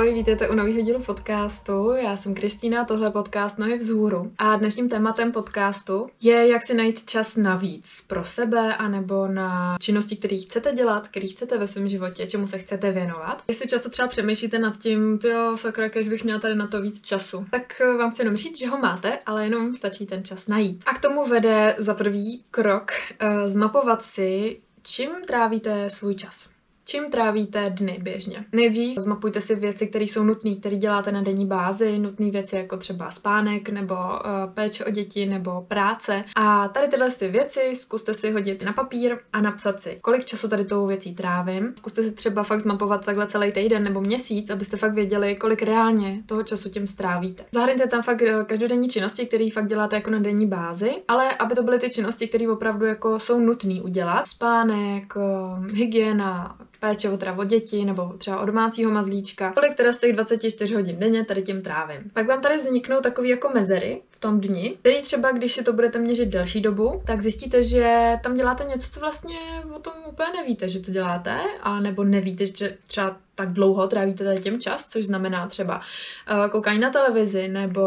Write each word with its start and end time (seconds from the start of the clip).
Ahoj, 0.00 0.14
vítejte 0.14 0.48
u 0.48 0.54
nového 0.54 0.80
dílu 0.80 1.02
podcastu. 1.02 1.92
Já 1.92 2.16
jsem 2.16 2.34
Kristýna, 2.34 2.84
tohle 2.84 3.06
je 3.06 3.10
podcast 3.10 3.58
Nohy 3.58 3.78
vzhůru. 3.78 4.32
A 4.38 4.56
dnešním 4.56 4.88
tématem 4.88 5.32
podcastu 5.32 6.10
je, 6.20 6.48
jak 6.48 6.66
si 6.66 6.74
najít 6.74 7.10
čas 7.10 7.36
navíc 7.36 8.04
pro 8.06 8.24
sebe, 8.24 8.76
anebo 8.76 9.28
na 9.28 9.76
činnosti, 9.80 10.16
které 10.16 10.36
chcete 10.36 10.72
dělat, 10.72 11.08
které 11.08 11.28
chcete 11.28 11.58
ve 11.58 11.68
svém 11.68 11.88
životě, 11.88 12.26
čemu 12.26 12.46
se 12.46 12.58
chcete 12.58 12.92
věnovat. 12.92 13.42
Jestli 13.48 13.68
často 13.68 13.90
třeba 13.90 14.08
přemýšlíte 14.08 14.58
nad 14.58 14.78
tím, 14.78 15.18
jo, 15.24 15.56
sakra, 15.56 15.88
když 15.88 16.08
bych 16.08 16.24
měla 16.24 16.40
tady 16.40 16.54
na 16.54 16.66
to 16.66 16.82
víc 16.82 17.00
času, 17.00 17.46
tak 17.50 17.80
eh, 17.80 17.96
vám 17.96 18.10
chci 18.10 18.22
jenom 18.22 18.36
říct, 18.36 18.58
že 18.58 18.68
ho 18.68 18.78
máte, 18.78 19.18
ale 19.26 19.44
jenom 19.44 19.74
stačí 19.74 20.06
ten 20.06 20.24
čas 20.24 20.46
najít. 20.46 20.82
A 20.86 20.94
k 20.94 21.00
tomu 21.00 21.26
vede 21.26 21.74
za 21.78 21.94
prvý 21.94 22.44
krok 22.50 22.92
uh, 23.22 23.46
zmapovat 23.46 24.04
si, 24.04 24.60
čím 24.82 25.10
trávíte 25.26 25.90
svůj 25.90 26.14
čas. 26.14 26.59
Čím 26.90 27.10
trávíte 27.10 27.70
dny 27.70 27.98
běžně? 28.02 28.44
Nejdřív 28.52 28.98
zmapujte 28.98 29.40
si 29.40 29.54
věci, 29.54 29.86
které 29.86 30.04
jsou 30.04 30.24
nutné, 30.24 30.54
které 30.54 30.76
děláte 30.76 31.12
na 31.12 31.22
denní 31.22 31.46
bázi, 31.46 31.98
nutné 31.98 32.30
věci 32.30 32.56
jako 32.56 32.76
třeba 32.76 33.10
spánek 33.10 33.68
nebo 33.68 33.94
uh, 33.94 34.54
péče 34.54 34.84
o 34.84 34.90
děti 34.90 35.26
nebo 35.26 35.64
práce. 35.68 36.24
A 36.36 36.68
tady 36.68 36.88
tyhle 36.88 37.10
ty 37.10 37.28
věci 37.28 37.60
zkuste 37.74 38.14
si 38.14 38.30
hodit 38.32 38.62
na 38.62 38.72
papír 38.72 39.18
a 39.32 39.40
napsat 39.40 39.80
si, 39.80 39.98
kolik 40.02 40.24
času 40.24 40.48
tady 40.48 40.64
tou 40.64 40.86
věcí 40.86 41.14
trávím. 41.14 41.72
Zkuste 41.78 42.02
si 42.02 42.12
třeba 42.12 42.42
fakt 42.42 42.60
zmapovat 42.60 43.04
takhle 43.04 43.26
celý 43.26 43.52
týden 43.52 43.84
nebo 43.84 44.00
měsíc, 44.00 44.50
abyste 44.50 44.76
fakt 44.76 44.94
věděli, 44.94 45.36
kolik 45.36 45.62
reálně 45.62 46.22
toho 46.26 46.42
času 46.42 46.70
tím 46.70 46.86
strávíte. 46.86 47.44
Zahrňte 47.52 47.86
tam 47.86 48.02
fakt 48.02 48.22
eh, 48.22 48.44
každodenní 48.44 48.88
činnosti, 48.88 49.26
které 49.26 49.48
fakt 49.52 49.66
děláte 49.66 49.96
jako 49.96 50.10
na 50.10 50.18
denní 50.18 50.46
bázi, 50.46 50.92
ale 51.08 51.36
aby 51.36 51.54
to 51.54 51.62
byly 51.62 51.78
ty 51.78 51.90
činnosti, 51.90 52.28
které 52.28 52.48
opravdu 52.48 52.86
jako 52.86 53.18
jsou 53.18 53.40
nutné 53.40 53.82
udělat. 53.82 54.26
Spánek, 54.26 55.12
uh, 55.16 55.66
hygiena, 55.66 56.56
péče 56.80 57.10
o, 57.10 57.16
teda 57.16 57.32
o 57.32 57.44
děti 57.44 57.84
nebo 57.84 58.12
třeba 58.18 58.40
o 58.40 58.46
domácího 58.46 58.90
mazlíčka, 58.90 59.52
kolik 59.52 59.74
teda 59.74 59.92
z 59.92 59.98
těch 59.98 60.12
24 60.12 60.74
hodin 60.74 60.98
denně 60.98 61.24
tady 61.24 61.42
tím 61.42 61.62
trávím. 61.62 62.10
Pak 62.12 62.26
vám 62.26 62.40
tady 62.40 62.56
vzniknou 62.56 63.00
takové 63.00 63.28
jako 63.28 63.50
mezery 63.54 64.02
v 64.10 64.20
tom 64.20 64.40
dni, 64.40 64.76
který 64.80 65.02
třeba, 65.02 65.32
když 65.32 65.52
si 65.52 65.64
to 65.64 65.72
budete 65.72 65.98
měřit 65.98 66.28
delší 66.28 66.60
dobu, 66.60 67.02
tak 67.06 67.20
zjistíte, 67.20 67.62
že 67.62 68.14
tam 68.22 68.34
děláte 68.34 68.64
něco, 68.64 68.90
co 68.90 69.00
vlastně 69.00 69.36
o 69.76 69.78
tom 69.78 69.92
úplně 70.08 70.28
nevíte, 70.36 70.68
že 70.68 70.80
to 70.80 70.90
děláte, 70.90 71.40
a 71.62 71.80
nebo 71.80 72.04
nevíte, 72.04 72.46
že 72.46 72.76
třeba 72.86 73.16
tak 73.40 73.52
dlouho 73.52 73.88
trávíte 73.88 74.36
tím 74.36 74.60
čas, 74.60 74.88
což 74.88 75.06
znamená 75.06 75.46
třeba 75.46 75.76
uh, 75.76 76.50
koukání 76.50 76.78
na 76.78 76.90
televizi 76.90 77.48
nebo 77.48 77.80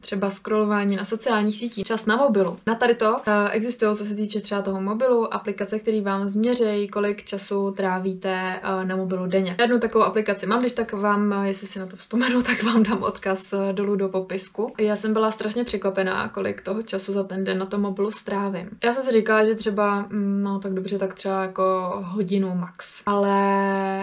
třeba 0.00 0.30
scrollování 0.30 0.96
na 0.96 1.04
sociálních 1.04 1.56
sítích, 1.56 1.86
čas 1.86 2.06
na 2.06 2.16
mobilu. 2.16 2.58
Na 2.66 2.74
tady 2.74 2.94
to 2.94 3.10
uh, 3.10 3.18
existují, 3.50 3.96
co 3.96 4.04
se 4.04 4.14
týče 4.14 4.40
třeba 4.40 4.62
toho 4.62 4.80
mobilu, 4.80 5.34
aplikace, 5.34 5.78
které 5.78 6.00
vám 6.00 6.28
změřejí, 6.28 6.88
kolik 6.88 7.24
času 7.24 7.70
trávíte 7.70 8.60
uh, 8.64 8.84
na 8.84 8.96
mobilu 8.96 9.26
denně. 9.26 9.56
Jednu 9.60 9.78
takovou 9.78 10.04
aplikaci 10.04 10.46
mám, 10.46 10.60
když 10.60 10.72
tak 10.72 10.92
vám, 10.92 11.34
jestli 11.42 11.66
si 11.66 11.78
na 11.78 11.86
to 11.86 11.96
vzpomenu, 11.96 12.42
tak 12.52 12.62
vám 12.62 12.82
dám 12.82 13.02
odkaz 13.02 13.54
dolů 13.72 13.96
do 13.96 14.08
popisku. 14.08 14.72
Já 14.80 14.96
jsem 14.96 15.12
byla 15.12 15.30
strašně 15.30 15.64
překvapená, 15.64 16.28
kolik 16.28 16.62
toho 16.62 16.82
času 16.82 17.12
za 17.12 17.24
ten 17.24 17.44
den 17.44 17.58
na 17.58 17.66
tom 17.66 17.80
mobilu 17.80 18.10
strávím. 18.10 18.68
Já 18.84 18.94
jsem 18.94 19.04
si 19.04 19.10
říkala, 19.10 19.44
že 19.44 19.54
třeba, 19.54 20.06
mm, 20.10 20.42
no 20.42 20.58
tak 20.58 20.72
dobře, 20.72 20.98
tak 20.98 21.14
třeba 21.14 21.42
jako 21.42 21.92
hodinu 22.04 22.54
max. 22.54 23.02
Ale 23.06 23.32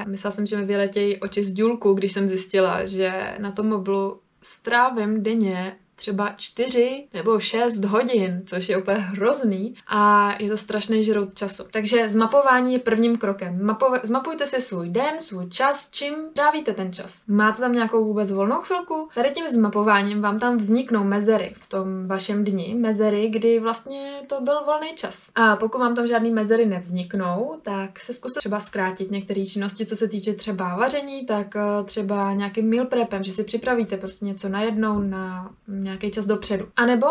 myslela 0.06 0.32
jsem, 0.32 0.46
že 0.46 0.58
mi 0.58 0.66
vyletějí 0.90 1.20
oči 1.20 1.44
z 1.46 1.54
důlku, 1.54 1.94
když 1.94 2.12
jsem 2.12 2.28
zjistila, 2.28 2.86
že 2.86 3.36
na 3.40 3.52
tom 3.52 3.68
mobilu 3.68 4.20
strávím 4.42 5.24
denně 5.24 5.76
třeba 6.00 6.34
4 6.38 7.08
nebo 7.14 7.40
6 7.40 7.86
hodin, 7.86 8.42
což 8.46 8.70
je 8.70 8.78
úplně 8.78 8.98
hrozný 8.98 9.76
a 9.88 10.34
je 10.40 10.50
to 10.50 10.58
strašný 10.58 11.06
žrout 11.06 11.36
času. 11.36 11.64
Takže 11.72 12.10
zmapování 12.10 12.74
je 12.74 12.80
prvním 12.80 13.18
krokem. 13.18 13.68
Mapo- 13.68 14.00
zmapujte 14.04 14.46
si 14.46 14.62
svůj 14.62 14.90
den, 14.90 15.20
svůj 15.20 15.50
čas, 15.50 15.90
čím 15.92 16.16
trávíte 16.34 16.74
ten 16.74 16.94
čas. 16.94 17.24
Máte 17.28 17.62
tam 17.62 17.74
nějakou 17.74 18.06
vůbec 18.06 18.32
volnou 18.32 18.56
chvilku? 18.56 19.09
Tady 19.16 19.30
tím 19.30 19.48
zmapováním 19.48 20.22
vám 20.22 20.40
tam 20.40 20.58
vzniknou 20.58 21.04
mezery 21.04 21.54
v 21.59 21.70
tom 21.70 22.04
vašem 22.04 22.44
dni, 22.44 22.76
mezery, 22.76 23.30
kdy 23.30 23.59
vlastně 23.59 24.22
to 24.28 24.42
byl 24.42 24.66
volný 24.66 24.88
čas. 24.96 25.32
A 25.36 25.56
pokud 25.56 25.78
vám 25.78 25.96
tam 25.96 26.08
žádný 26.08 26.32
mezery 26.32 26.66
nevzniknou, 26.66 27.59
tak 27.64 28.00
se 28.00 28.14
zkuste 28.14 28.40
třeba 28.40 28.59
zkrátit 28.59 29.12
některé 29.12 29.46
činnosti, 29.46 29.86
co 29.86 29.96
se 29.96 30.08
týče 30.08 30.34
třeba 30.34 30.76
vaření, 30.76 31.26
tak 31.26 31.56
eh, 31.56 31.84
třeba 31.86 32.34
nějakým 32.34 32.70
meal 32.70 32.86
prepem, 32.86 33.24
že 33.24 33.32
si 33.32 33.44
připravíte 33.44 33.98
prostě 33.98 34.26
něco 34.26 34.50
najednou 34.50 35.00
na 35.00 35.52
nějaký 35.90 36.12
čas 36.12 36.26
dopředu. 36.26 36.68
A 36.76 36.86
nebo 36.86 37.08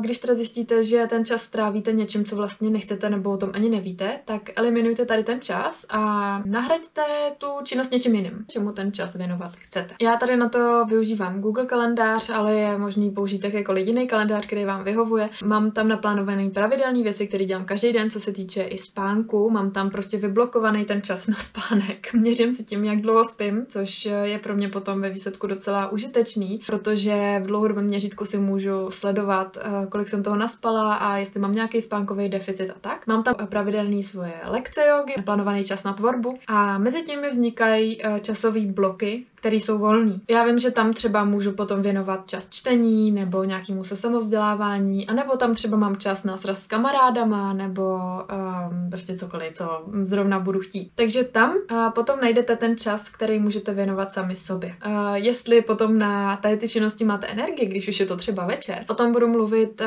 když 0.00 0.18
teda 0.18 0.34
zjistíte, 0.34 0.84
že 0.84 1.06
ten 1.06 1.24
čas 1.24 1.48
trávíte 1.48 1.92
něčím, 1.92 2.24
co 2.24 2.36
vlastně 2.36 2.70
nechcete 2.70 3.10
nebo 3.10 3.30
o 3.30 3.36
tom 3.36 3.50
ani 3.54 3.68
nevíte, 3.68 4.20
tak 4.24 4.42
eliminujte 4.56 5.06
tady 5.06 5.24
ten 5.24 5.40
čas 5.40 5.86
a 5.88 6.02
nahraďte 6.46 7.02
tu 7.38 7.46
činnost 7.64 7.90
něčím 7.90 8.14
jiným, 8.14 8.44
čemu 8.50 8.72
ten 8.72 8.92
čas 8.92 9.14
věnovat 9.14 9.52
chcete. 9.56 9.94
Já 10.02 10.16
tady 10.16 10.36
na 10.36 10.48
to 10.48 10.84
využívám 10.88 11.40
Google 11.40 11.66
kalendář, 11.66 12.30
ale 12.30 12.54
je 12.54 12.78
možný 12.78 13.10
použít 13.10 13.44
jako 13.44 13.74
jiný 13.76 14.06
kalendář, 14.06 14.46
který 14.46 14.64
vám 14.64 14.84
vyhovuje. 14.84 15.28
Mám 15.44 15.70
tam 15.70 15.88
naplánovaný 15.88 16.50
pravidelné 16.50 17.02
věci, 17.02 17.26
které 17.26 17.44
dělám 17.44 17.64
každý 17.64 17.92
den, 17.92 18.10
co 18.10 18.20
se 18.20 18.32
týče 18.32 18.62
i 18.62 18.78
spánku. 18.78 19.50
Mám 19.50 19.70
tam 19.70 19.90
prostě 19.90 20.16
vyblokovaný 20.16 20.84
ten 20.84 21.02
čas 21.02 21.26
na 21.26 21.36
spánek. 21.36 22.12
Měřím 22.14 22.54
si 22.54 22.64
tím, 22.64 22.84
jak 22.84 23.00
dlouho 23.00 23.24
spím, 23.24 23.66
což 23.68 24.04
je 24.22 24.38
pro 24.38 24.54
mě 24.54 24.68
potom 24.68 25.00
ve 25.00 25.10
výsledku 25.10 25.46
docela 25.46 25.92
užitečný, 25.92 26.60
protože 26.66 27.40
v 27.44 27.46
dlouhodobém 27.46 27.84
měřítku 27.84 28.24
si 28.24 28.38
můžu 28.38 28.90
sledovat 28.90 29.58
kolik 29.88 30.08
jsem 30.08 30.22
toho 30.22 30.36
naspala 30.36 30.94
a 30.94 31.16
jestli 31.16 31.40
mám 31.40 31.52
nějaký 31.52 31.82
spánkový 31.82 32.28
deficit 32.28 32.70
a 32.70 32.74
tak. 32.80 33.06
Mám 33.06 33.22
tam 33.22 33.34
pravidelný 33.46 34.02
svoje 34.02 34.32
lekce 34.44 34.86
jogy, 34.86 35.22
plánovaný 35.24 35.64
čas 35.64 35.84
na 35.84 35.92
tvorbu 35.92 36.38
a 36.46 36.78
mezi 36.78 37.02
tím 37.02 37.20
mi 37.20 37.28
vznikají 37.28 38.04
eh, 38.04 38.20
časové 38.20 38.60
bloky, 38.66 39.26
které 39.44 39.56
jsou 39.56 39.78
volný. 39.78 40.20
Já 40.30 40.44
vím, 40.44 40.58
že 40.58 40.70
tam 40.70 40.92
třeba 40.92 41.24
můžu 41.24 41.52
potom 41.52 41.82
věnovat 41.82 42.20
čas 42.26 42.46
čtení 42.50 43.10
nebo 43.10 43.44
nějakému 43.44 43.84
se 43.84 43.96
samozdělávání, 43.96 45.06
anebo 45.06 45.36
tam 45.36 45.54
třeba 45.54 45.76
mám 45.76 45.96
čas 45.96 46.24
na 46.24 46.36
sraz 46.36 46.62
s 46.62 46.66
kamarádama 46.66 47.52
nebo 47.52 47.82
um, 47.94 48.90
prostě 48.90 49.14
cokoliv, 49.14 49.52
co 49.52 49.84
zrovna 50.02 50.38
budu 50.38 50.60
chtít. 50.60 50.90
Takže 50.94 51.24
tam 51.24 51.50
uh, 51.50 51.90
potom 51.90 52.20
najdete 52.20 52.56
ten 52.56 52.76
čas, 52.76 53.08
který 53.08 53.38
můžete 53.38 53.74
věnovat 53.74 54.12
sami 54.12 54.36
sobě. 54.36 54.74
Uh, 54.86 55.14
jestli 55.14 55.62
potom 55.62 55.98
na 55.98 56.36
tady 56.36 56.56
ty 56.56 56.68
činnosti 56.68 57.04
máte 57.04 57.26
energii, 57.26 57.66
když 57.66 57.88
už 57.88 58.00
je 58.00 58.06
to 58.06 58.16
třeba 58.16 58.46
večer, 58.46 58.84
o 58.88 58.94
tom 58.94 59.12
budu 59.12 59.28
mluvit 59.28 59.80
uh, 59.80 59.86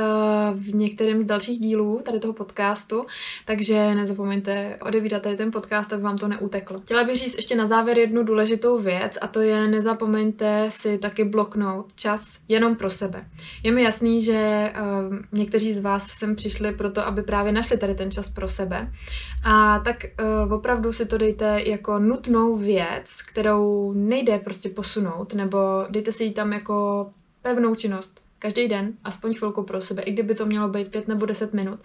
v 0.59 0.75
některém 0.75 1.22
z 1.22 1.25
dalších 1.25 1.59
dílů 1.59 2.01
tady 2.06 2.19
toho 2.19 2.34
podcastu, 2.34 3.05
takže 3.46 3.96
nezapomeňte 3.96 4.78
odevídat 4.82 5.22
tady 5.22 5.37
ten 5.37 5.52
podcast, 5.52 5.93
aby 5.93 6.02
vám 6.02 6.17
to 6.17 6.28
neuteklo. 6.28 6.79
Chtěla 6.79 7.03
bych 7.03 7.17
říct 7.17 7.35
ještě 7.35 7.55
na 7.55 7.67
závěr 7.67 7.97
jednu 7.97 8.23
důležitou 8.23 8.79
věc 8.79 9.17
a 9.22 9.28
to 9.28 9.40
je 9.40 9.47
nezapomeňte 9.67 10.67
si 10.72 10.97
taky 10.97 11.23
bloknout 11.23 11.94
čas 11.96 12.40
jenom 12.47 12.76
pro 12.76 12.90
sebe. 12.90 13.26
Je 13.64 13.72
mi 13.72 13.84
jasný, 13.84 14.23
že 14.23 14.73
uh, 15.09 15.16
někteří 15.32 15.73
z 15.73 15.82
vás 15.82 16.08
sem 16.08 16.35
přišli 16.35 16.72
proto, 16.72 17.08
aby 17.08 17.22
právě 17.23 17.52
našli 17.52 17.78
tady 17.78 17.96
ten 17.96 18.11
čas 18.11 18.29
pro 18.29 18.47
sebe. 18.47 18.91
A 19.44 19.79
tak 19.79 19.97
uh, 20.46 20.53
opravdu 20.53 20.94
si 20.94 21.05
to 21.05 21.17
dejte 21.17 21.61
jako 21.66 21.99
nutnou 21.99 22.58
věc, 22.58 23.22
kterou 23.32 23.94
nejde 23.94 24.40
prostě 24.40 24.70
posunout, 24.70 25.34
nebo 25.34 25.58
dejte 25.90 26.11
si 26.11 26.23
ji 26.23 26.32
tam 26.32 26.53
jako 26.53 27.08
pevnou 27.41 27.76
činnost, 27.76 28.27
každý 28.39 28.67
den, 28.67 28.93
aspoň 29.03 29.34
chvilku 29.34 29.63
pro 29.63 29.81
sebe, 29.81 30.01
i 30.01 30.11
kdyby 30.11 30.35
to 30.35 30.45
mělo 30.45 30.67
být 30.67 30.91
pět 30.91 31.07
nebo 31.07 31.25
deset 31.25 31.53
minut, 31.53 31.79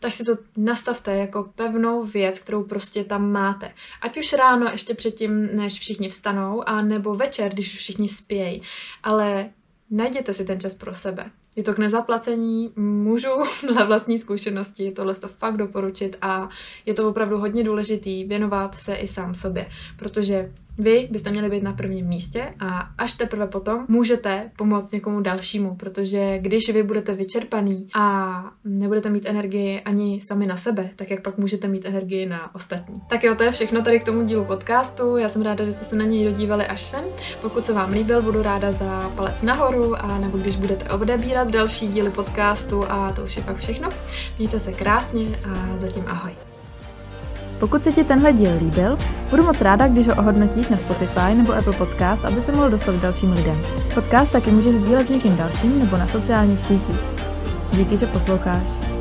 tak 0.00 0.12
si 0.12 0.24
to 0.24 0.32
nastavte 0.56 1.16
jako 1.16 1.52
pevnou 1.54 2.04
věc, 2.04 2.38
kterou 2.38 2.64
prostě 2.64 3.04
tam 3.04 3.32
máte. 3.32 3.72
Ať 4.00 4.18
už 4.18 4.32
ráno 4.32 4.66
ještě 4.72 4.94
předtím, 4.94 5.56
než 5.56 5.80
všichni 5.80 6.08
vstanou, 6.08 6.68
a 6.68 6.82
nebo 6.82 7.14
večer, 7.14 7.52
když 7.52 7.76
všichni 7.76 8.08
spějí. 8.08 8.62
Ale 9.02 9.50
najděte 9.90 10.34
si 10.34 10.44
ten 10.44 10.60
čas 10.60 10.74
pro 10.74 10.94
sebe. 10.94 11.26
Je 11.56 11.62
to 11.62 11.74
k 11.74 11.78
nezaplacení, 11.78 12.72
můžu 12.76 13.28
dle 13.72 13.86
vlastní 13.86 14.18
zkušenosti 14.18 14.90
tohle 14.90 15.14
to 15.14 15.28
fakt 15.28 15.56
doporučit 15.56 16.16
a 16.22 16.48
je 16.86 16.94
to 16.94 17.08
opravdu 17.08 17.38
hodně 17.38 17.64
důležitý 17.64 18.24
věnovat 18.24 18.74
se 18.74 18.94
i 18.94 19.08
sám 19.08 19.34
sobě, 19.34 19.66
protože 19.96 20.52
vy 20.78 21.08
byste 21.10 21.30
měli 21.30 21.50
být 21.50 21.62
na 21.62 21.72
prvním 21.72 22.06
místě 22.06 22.54
a 22.60 22.88
až 22.98 23.14
teprve 23.14 23.46
potom 23.46 23.84
můžete 23.88 24.50
pomoct 24.56 24.92
někomu 24.92 25.20
dalšímu, 25.20 25.76
protože 25.76 26.38
když 26.38 26.70
vy 26.72 26.82
budete 26.82 27.14
vyčerpaný 27.14 27.88
a 27.94 28.34
nebudete 28.64 29.10
mít 29.10 29.26
energii 29.26 29.80
ani 29.80 30.20
sami 30.26 30.46
na 30.46 30.56
sebe, 30.56 30.90
tak 30.96 31.10
jak 31.10 31.22
pak 31.22 31.38
můžete 31.38 31.68
mít 31.68 31.84
energii 31.84 32.26
na 32.26 32.54
ostatní. 32.54 33.00
Tak 33.08 33.24
jo, 33.24 33.34
to 33.34 33.42
je 33.42 33.52
všechno 33.52 33.82
tady 33.82 34.00
k 34.00 34.04
tomu 34.04 34.22
dílu 34.22 34.44
podcastu. 34.44 35.16
Já 35.16 35.28
jsem 35.28 35.42
ráda, 35.42 35.64
že 35.64 35.72
jste 35.72 35.84
se 35.84 35.96
na 35.96 36.04
něj 36.04 36.24
dodívali 36.24 36.66
až 36.66 36.82
sem. 36.82 37.04
Pokud 37.42 37.64
se 37.64 37.72
vám 37.72 37.92
líbil, 37.92 38.22
budu 38.22 38.42
ráda 38.42 38.72
za 38.72 39.12
palec 39.16 39.42
nahoru 39.42 39.94
a 39.96 40.18
nebo 40.18 40.38
když 40.38 40.56
budete 40.56 40.90
odebírat 40.90 41.50
další 41.50 41.88
díly 41.88 42.10
podcastu 42.10 42.84
a 42.88 43.12
to 43.12 43.22
už 43.22 43.36
je 43.36 43.42
pak 43.42 43.56
všechno. 43.56 43.88
Mějte 44.38 44.60
se 44.60 44.72
krásně 44.72 45.38
a 45.48 45.78
zatím 45.78 46.04
ahoj. 46.06 46.53
Pokud 47.58 47.84
se 47.84 47.92
ti 47.92 48.04
tenhle 48.04 48.32
díl 48.32 48.50
líbil, 48.58 48.98
budu 49.30 49.42
moc 49.42 49.60
ráda, 49.60 49.88
když 49.88 50.06
ho 50.06 50.14
ohodnotíš 50.14 50.68
na 50.68 50.76
Spotify 50.76 51.34
nebo 51.34 51.52
Apple 51.52 51.72
Podcast, 51.72 52.24
aby 52.24 52.42
se 52.42 52.52
mohl 52.52 52.70
dostat 52.70 52.94
dalším 52.94 53.32
lidem. 53.32 53.60
Podcast 53.94 54.32
taky 54.32 54.50
můžeš 54.50 54.74
sdílet 54.74 55.06
s 55.06 55.10
někým 55.10 55.36
dalším 55.36 55.78
nebo 55.78 55.96
na 55.96 56.06
sociálních 56.06 56.58
sítích. 56.58 57.00
Díky, 57.72 57.96
že 57.96 58.06
posloucháš. 58.06 58.93